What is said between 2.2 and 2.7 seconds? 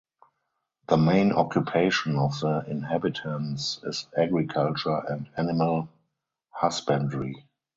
the